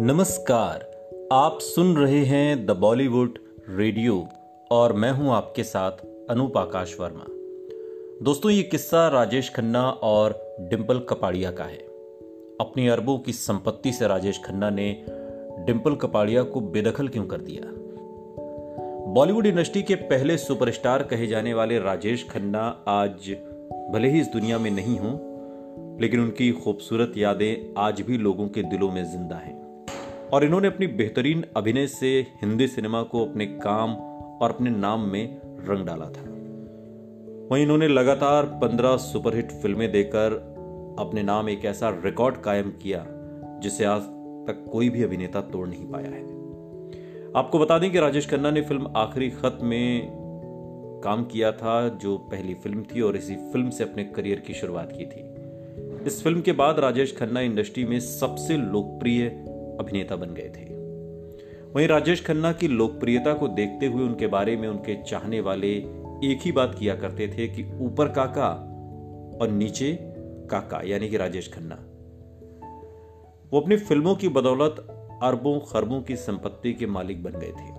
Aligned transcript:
नमस्कार, 0.00 0.80
आप 1.32 1.58
सुन 1.60 1.96
रहे 1.96 2.24
हैं 2.24 2.66
द 2.66 2.70
बॉलीवुड 2.70 3.38
रेडियो 3.68 4.28
और 4.70 4.92
मैं 4.92 5.10
हूँ 5.10 5.32
आपके 5.32 5.64
साथ 5.64 5.90
अनूप 6.30 6.56
आकाश 6.58 6.96
वर्मा। 7.00 7.24
दोस्तों, 8.24 8.52
ये 8.52 8.62
किस्सा 8.62 9.08
राजेश 9.08 9.52
खन्ना 9.54 9.90
और 9.90 10.56
डिम्पल 10.60 10.98
कपाड़िया 10.98 11.50
का 11.50 11.64
है। 11.64 11.78
अपनी 12.60 12.88
अरबों 12.88 13.18
की 13.18 13.32
संपत्ति 13.32 13.92
से 13.92 14.06
राजेश 14.06 14.40
खन्ना 14.44 14.70
ने 14.70 15.04
डिम्पल 15.66 15.94
कपाड़िया 15.94 16.42
को 16.42 16.60
बेदखल 16.60 17.08
क्यों 17.08 17.26
कर 17.26 17.40
दिया? 17.40 17.62
बॉलीवुड 19.12 19.46
इंडस्ट्री 19.46 19.82
के 19.82 19.94
पहले 19.94 20.38
सुपरस्टार 20.38 21.02
कहे 21.02 21.26
जाने 21.26 21.54
वाले 21.54 21.78
राजेश 21.78 22.28
खन्ना 22.30 22.84
आज 22.88 23.36
भले 23.92 24.08
ही 24.08 24.20
इस 24.20 24.26
दुनिया 24.26 24.58
में 24.58 24.70
नहीं 24.70 24.98
हों, 24.98 25.18
लेकिन 26.00 26.20
उनकी 26.20 26.52
खूबसूरत 26.52 27.12
यादें 27.16 27.74
आज 27.78 28.00
भी 28.00 28.18
लोगों 28.18 28.48
के 28.48 28.62
दिलों 28.62 28.92
में 28.92 29.04
ज़िंदा 29.04 29.36
हैं। 29.36 29.69
और 30.32 30.44
इन्होंने 30.44 30.68
अपनी 30.68 30.86
बेहतरीन 30.86 31.44
अभिनय 31.56 31.86
से 31.86 32.26
हिंदी 32.42 32.66
सिनेमा 32.68 33.02
को 33.02 33.26
अपने 33.26 33.46
काम 33.46 33.94
और 34.42 34.50
अपने 34.50 34.70
नाम 34.70 35.00
में 35.00 35.40
रंग 35.44 35.86
डाला 35.86 36.04
था। 36.04 36.22
वहीं 37.50 37.62
इन्होंने 37.62 37.88
लगातार 37.88 38.44
पंद्रह 38.44 38.96
सुपरहिट 38.96 39.52
फ़िल्में 39.52 39.92
देकर 39.92 40.32
अपने 40.98 41.22
नाम 41.22 41.48
एक 41.48 41.64
ऐसा 41.64 41.88
रिकॉर्ड 42.04 42.36
कायम 42.36 42.70
किया, 42.70 43.06
जिसे 43.62 43.84
आज 43.84 44.00
तक 44.46 44.64
कोई 44.72 44.88
भी 44.88 45.02
अभिनेता 45.02 45.40
तोड़ 45.40 45.68
नहीं 45.68 45.86
पाया 45.86 46.10
है। 46.10 46.22
आपको 47.36 47.58
बता 47.58 47.78
दें 47.78 47.90
कि 47.92 47.98
राजेश 47.98 48.30
खन्ना 48.30 48.50
ने 48.50 48.62
फ़िल्म 48.62 48.92
आखिरी 48.96 49.30
खत 49.30 49.58
में 49.62 50.10
काम 51.04 51.24
किया 51.24 51.52
था, 51.52 51.88
जो 51.88 52.18
पहली 52.18 52.54
फ़िल्म 52.54 52.82
थी 52.82 53.00
और 53.00 53.16
इसी 53.16 53.34
फ़िल्म 53.34 53.70
से 53.70 53.84
अपने 53.84 54.04
करियर 54.04 54.40
की 54.40 54.54
शुरुआत 54.54 54.92
की 54.92 55.04
थी। 55.04 55.28
इस 56.06 56.22
फ़िल्म 56.22 56.40
के 56.40 56.52
बाद 56.52 56.78
राजेश 56.78 57.16
खन्ना 57.16 57.40
इंडस्ट्री 57.40 57.84
में 57.84 58.00
सबसे 58.00 58.56
लोकप्रिय 58.56 59.44
अभिनेता 59.80 60.16
बन 60.16 60.34
गए 60.34 60.48
थे। 60.48 60.64
वहीं 61.74 61.88
राजेश 61.88 62.24
खन्ना 62.24 62.52
की 62.52 62.68
लोकप्रियता 62.68 63.32
को 63.34 63.48
देखते 63.48 63.86
हुए 63.86 64.04
उनके 64.04 64.26
बारे 64.26 64.56
में 64.56 64.68
उनके 64.68 65.02
चाहने 65.02 65.40
वाले 65.40 65.72
एक 66.24 66.40
ही 66.42 66.52
बात 66.52 66.74
किया 66.78 66.94
करते 66.94 67.28
थे 67.28 67.46
कि 67.48 67.64
ऊपर 67.80 68.08
काका 68.08 68.48
और 69.40 69.50
नीचे 69.50 69.98
काका, 70.50 70.80
यानी 70.84 71.08
कि 71.08 71.16
राजेश 71.16 71.52
खन्ना। 71.52 71.74
वो 73.52 73.60
अपनी 73.60 73.76
फ़िल्मों 73.76 74.14
की 74.14 74.28
बदौलत 74.28 74.86
अरबों 75.22 75.58
खरबों 75.60 76.02
की 76.02 76.16
संपत्ति 76.16 76.72
के 76.72 76.86
मालिक 76.86 77.22
बन 77.22 77.30
गए 77.30 77.52
थे। 77.52 77.70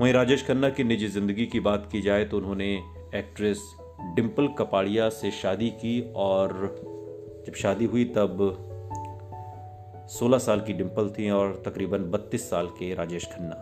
वहीं 0.00 0.12
राजेश 0.12 0.46
खन्ना 0.46 0.70
की 0.70 0.84
निजी 0.84 1.08
ज़िंदगी 1.08 1.46
की 1.46 1.60
बात 1.60 1.88
की 1.92 2.00
जाए 2.02 2.24
तो 2.24 2.36
उन्होंने 2.36 2.72
एक्ट्रेस 3.14 3.62
डिम्पल 4.14 4.48
कपाड़िया 4.48 5.08
से 5.08 5.30
शादी 5.30 5.70
की 5.70 6.12
और 6.16 6.52
जब 7.46 7.54
शादी 7.54 7.84
हुई 7.84 8.04
तब 8.04 8.38
16 10.10 10.38
साल 10.38 10.60
की 10.60 10.72
डिम्पल 10.72 11.08
थी 11.08 11.30
और 11.30 11.62
तकरीबन 11.66 12.10
32 12.10 12.48
साल 12.50 12.66
के 12.78 12.94
राजेश 12.94 13.24
खन्ना। 13.24 13.56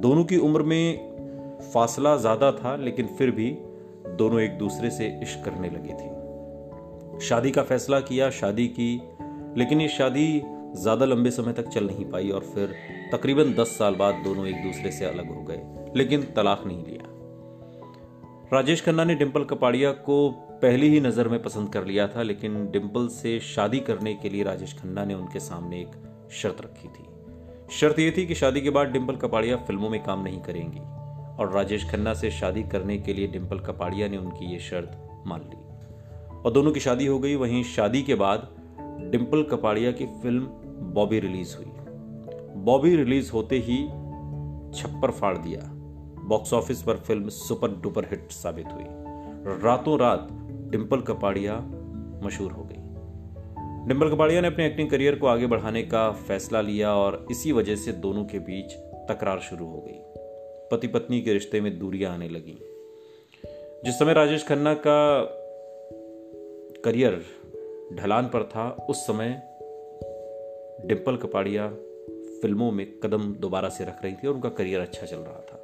दोनों 0.00 0.24
की 0.24 0.36
उम्र 0.36 0.62
में 0.62 1.70
फासला 1.74 2.16
ज़्यादा 2.16 2.50
था, 2.52 2.76
लेकिन 2.76 3.06
फिर 3.18 3.30
भी 3.30 3.50
दोनों 4.18 4.40
एक 4.40 4.58
दूसरे 4.58 4.90
से 4.90 5.08
इश्क 5.22 5.44
करने 5.44 5.70
लगी 5.70 5.92
थी। 5.92 7.26
शादी 7.26 7.50
का 7.50 7.62
फैसला 7.62 8.00
किया, 8.00 8.30
शादी 8.30 8.66
की, 8.68 8.94
लेकिन 9.56 9.80
ये 9.80 9.88
शादी 9.88 10.42
ज़्यादा 10.76 11.06
लंबे 11.06 11.30
समय 11.30 11.52
तक 11.52 11.68
चल 11.68 11.86
नहीं 11.86 12.04
पाई 12.04 12.30
और 12.30 12.44
फिर 12.54 12.74
तकरीबन 13.12 13.52
10 13.54 13.76
साल 13.78 13.94
बाद 13.94 14.22
दोनों 14.24 14.46
एक 14.46 14.62
दूसरे 14.62 14.90
से 14.92 15.04
अलग 15.04 15.34
हो 15.36 15.42
गए, 15.42 15.62
लेकिन 15.96 16.22
तलाक 16.36 16.66
नहीं 16.66 16.84
लिया। 16.84 17.07
राजेश 18.52 18.80
खन्ना 18.84 19.04
ने 19.04 19.14
डिम्पल 19.14 19.44
कपाड़िया 19.44 19.90
को 19.92 20.30
पहली 20.62 20.88
ही 20.88 21.00
नज़र 21.00 21.28
में 21.28 21.42
पसंद 21.42 21.72
कर 21.72 21.84
लिया 21.84 22.08
था, 22.08 22.22
लेकिन 22.22 22.70
डिम्पल 22.70 23.08
से 23.08 23.40
शादी 23.40 23.80
करने 23.80 24.14
के 24.14 24.28
लिए 24.28 24.42
राजेश 24.42 24.72
खन्ना 24.78 25.04
ने 25.04 25.14
उनके 25.14 25.40
सामने 25.40 25.80
एक 25.80 26.30
शर्त 26.32 26.60
रखी 26.60 26.88
थी। 26.88 27.04
शर्त 27.70 27.98
यह 27.98 28.14
थी 28.16 28.26
कि 28.26 28.34
शादी 28.34 28.60
के 28.60 28.70
बाद 28.70 28.88
डिम्पल 28.88 29.16
कपाड़िया 29.16 29.56
फ़िल्मों 29.56 29.90
में 29.90 30.02
काम 30.02 30.22
नहीं 30.22 30.40
करेंगी, 30.40 30.80
और 31.38 31.52
राजेश 31.54 31.90
खन्ना 31.90 32.14
से 32.14 32.30
शादी 32.30 32.62
करने 32.62 32.98
के 32.98 33.14
लिए 33.14 33.26
डिम्पल 33.26 33.58
कपाड़िया 33.58 34.08
ने 34.08 34.16
उनकी 34.16 34.52
ये 34.52 34.58
शर्त 34.58 35.24
मान 35.26 35.40
ली। 35.40 36.36
और 36.38 36.52
दोनों 36.52 36.72
की 36.72 36.80
शादी 36.80 37.06
हो 37.06 37.18
गई, 37.18 37.34
वहीं 37.34 37.64
शादी 37.64 38.02
के 38.02 38.14
बाद 38.14 38.48
डिम्पल 39.12 39.42
कपाड़िया 39.42 39.92
की 39.92 40.06
फ़िल्म 40.06 40.46
बॉबी 40.94 41.20
रिलीज़ 41.20 41.56
हुई। 41.56 41.72
बॉबी 42.64 42.96
रिलीज़ 42.96 43.32
होते 43.32 43.58
ही 43.58 43.84
छप्पर 44.78 45.10
फाड़ 45.10 45.38
दिया। 45.38 45.74
बॉक्स 46.28 46.52
ऑफ़िस 46.52 46.82
पर 46.82 46.96
फ़िल्म 46.96 47.28
सुपर 47.28 47.68
डुपर 47.70 48.04
हिट 48.04 48.30
साबित 48.30 48.66
हुई। 48.66 48.84
रातों 49.62 49.98
रात 49.98 50.28
डिम्पल 50.70 51.00
कपाड़िया 51.00 51.56
मशहूर 52.24 52.52
हो 52.52 52.64
गई। 52.64 52.74
डिम्पल 53.88 54.14
कपाड़िया 54.14 54.40
ने 54.40 54.48
अपने 54.48 54.66
एक्टिंग 54.66 54.90
करियर 54.90 55.14
को 55.14 55.26
आगे 55.26 55.46
बढ़ाने 55.46 55.82
का 55.82 56.10
फैसला 56.10 56.60
लिया 56.60 56.94
और 56.94 57.26
इसी 57.30 57.52
वजह 57.52 57.76
से 57.76 57.92
दोनों 57.92 58.24
के 58.24 58.38
बीच 58.38 58.72
तकरार 59.08 59.40
शुरू 59.40 59.66
हो 59.66 59.80
गई। 59.80 60.00
पति 60.70 60.86
पत्नी 60.86 61.20
के 61.22 61.32
रिश्ते 61.32 61.60
में 61.60 61.78
दूरियाँ 61.78 62.14
आने 62.14 62.28
लगी। 62.28 62.58
जिस 63.84 63.98
समय 63.98 64.12
राजेश 64.12 64.46
खन्ना 64.46 64.74
का 64.74 65.24
करियर 66.84 67.24
ढलान 67.94 68.24
पर 68.26 68.42
था, 68.42 68.86
उस 68.90 69.06
समय 69.06 69.28
डिम्पल 70.84 71.16
कपाड़िया 71.16 71.68
फ़िल्मों 72.42 72.72
में 72.72 72.98
कदम 72.98 73.34
दोबारा 73.34 73.68
से 73.68 73.84
रख 73.84 74.04
रही 74.04 74.14
थी 74.14 74.28
और 74.28 74.34
उनका 74.34 74.48
करियर 74.48 74.80
अच्छा 74.80 75.06
चल 75.06 75.16
रहा 75.16 75.40
था। 75.40 75.57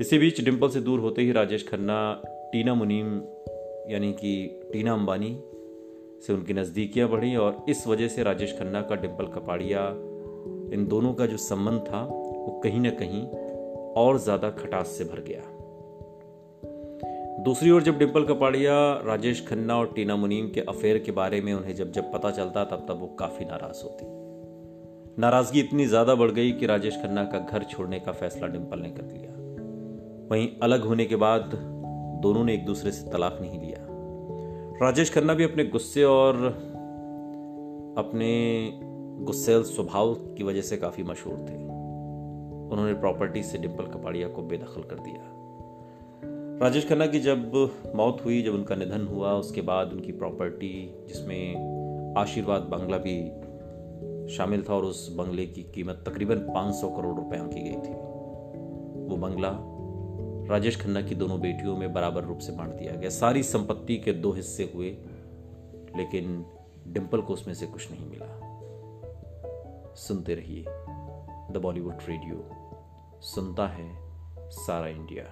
इसी 0.00 0.18
बीच 0.18 0.40
डिम्पल 0.40 0.68
से 0.68 0.80
दूर 0.80 1.00
होते 1.00 1.22
ही 1.22 1.32
राजेश 1.32 1.68
खन्ना, 1.68 2.22
टीना 2.52 2.74
मुनीम, 2.74 3.06
यानी 3.88 4.12
कि 4.12 4.60
टीना 4.72 4.92
अंबानी 4.92 5.30
से 6.26 6.32
उनकी 6.32 6.52
नज़दीकियाँ 6.52 7.08
बढ़ी 7.08 7.36
और 7.36 7.64
इस 7.68 7.86
वजह 7.86 8.08
से 8.08 8.22
राजेश 8.22 8.58
खन्ना 8.58 8.82
का 8.82 8.94
डिम्पल 8.94 9.26
कपाड़िया, 9.26 9.88
इन 10.74 10.86
दोनों 10.88 11.14
का 11.14 11.26
जो 11.26 11.36
संबंध 11.36 11.80
था, 11.80 12.02
वो 12.02 12.60
कहीं 12.64 12.80
ना 12.80 12.90
कहीं 12.90 13.26
और 13.94 14.18
ज़्यादा 14.18 14.50
खटास 14.50 14.86
से 14.86 15.04
भर 15.04 15.20
गया। 15.28 15.42
दूसरी 17.42 17.70
ओर 17.70 17.82
जब 17.82 17.98
डिम्पल 17.98 18.24
कपाड़िया 18.24 18.74
राजेश 19.04 19.46
खन्ना 19.46 19.76
और 19.76 19.92
टीना 19.96 20.16
मुनीम 20.16 20.48
के 20.48 20.60
अफेयर 20.60 20.98
के 20.98 21.12
बारे 21.12 21.40
में 21.40 21.52
उन्हें 21.54 21.74
जब 21.74 21.92
जब 21.92 22.12
पता 22.12 22.30
चलता, 22.30 22.64
तब 22.64 22.86
तब 22.88 23.00
वो 23.00 23.06
काफ़ी 23.06 23.44
नाराज़ 23.44 23.82
होती। 23.84 24.06
नाराज़गी 25.20 25.60
इतनी 25.60 25.86
ज़्यादा 25.86 26.14
बढ़ 26.14 26.30
गई 26.30 26.52
कि 26.52 26.66
राजेश 26.66 26.96
खन्ना 26.96 27.24
का 27.24 27.38
घर 27.38 27.64
छोड़ने 27.64 28.00
का 28.00 28.12
फैसला 28.12 28.46
डिम्पल 28.46 28.78
ने 28.78 28.90
कर 28.90 29.02
लिया। 29.02 29.37
वहीं 30.30 30.48
अलग 30.62 30.84
होने 30.84 31.04
के 31.04 31.16
बाद 31.16 31.50
दोनों 32.22 32.44
ने 32.44 32.54
एक 32.54 32.66
दूसरे 32.66 32.92
से 32.92 33.10
तलाक 33.10 33.38
नहीं 33.40 33.60
लिया। 33.60 33.78
राजेश 34.82 35.14
खन्ना 35.14 35.34
भी 35.34 35.44
अपने 35.44 35.64
गुस्से 35.64 36.04
और 36.04 36.36
अपने 37.98 38.70
गुस्सेल 39.24 39.62
स्वभाव 39.62 40.14
की 40.14 40.44
वजह 40.44 40.60
से 40.60 40.76
काफ़ी 40.76 41.02
मशहूर 41.02 41.34
थे। 41.34 41.54
उन्होंने 42.72 42.94
प्रॉपर्टी 42.94 43.42
से 43.42 43.58
डिम्पल 43.58 43.84
कपाड़िया 43.84 44.28
को 44.28 44.42
बेदखल 44.42 44.82
कर 44.82 44.94
दिया। 44.94 45.38
राजेश 46.62 46.88
खन्ना 46.88 47.06
की 47.06 47.20
जब 47.20 47.70
मौत 47.96 48.22
हुई, 48.24 48.42
जब 48.42 48.52
उनका 48.54 48.74
निधन 48.74 49.06
हुआ, 49.06 49.32
उसके 49.32 49.60
बाद 49.60 49.92
उनकी 49.92 50.12
प्रॉपर्टी, 50.12 51.04
जिसमें 51.08 51.56
आशीर्वाद 52.18 52.62
बंगला 52.62 52.98
भी 52.98 53.30
शामिल 54.34 54.64
था 54.68 54.74
और 54.74 54.84
उस 54.84 55.16
बंगले 55.16 55.46
की 55.46 55.62
कीमत 55.62 56.04
तकरीबन 56.08 56.34
500 56.34 56.88
करोड़ 56.90 57.16
रुपए 57.16 57.38
की 57.38 57.60
गई 57.60 57.76
थी। 57.76 57.94
वो 59.08 59.16
बंगला 59.16 59.74
राजेश 60.48 60.80
खन्ना 60.80 61.02
की 61.02 61.14
दोनों 61.14 61.40
बेटियों 61.40 61.76
में 61.76 61.92
बराबर 61.92 62.24
रूप 62.24 62.38
से 62.38 62.52
बांट 62.52 62.70
दिया 62.70 62.92
गया। 62.92 63.10
सारी 63.10 63.42
संपत्ति 63.42 63.96
के 63.96 64.12
दो 64.12 64.32
हिस्से 64.32 64.72
हुए, 64.74 64.90
लेकिन 65.96 66.46
डिम्पल 66.88 67.20
को 67.20 67.32
उसमें 67.32 67.54
से 67.54 67.66
कुछ 67.66 67.88
नहीं 67.92 68.06
मिला। 68.06 68.38
सुनते 69.94 70.34
रहिए 70.34 70.64
द 71.50 71.58
बॉलीवुड 71.62 71.94
रेडियो। 72.08 72.50
सुनता 73.20 73.68
है 73.68 73.98
सारा 74.50 74.86
इंडिया। 74.86 75.24